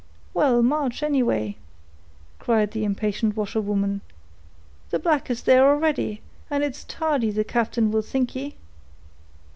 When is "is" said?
5.29-5.43